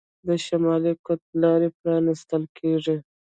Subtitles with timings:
[0.27, 2.97] د شمالي قطب لارې پرانیستل کیږي.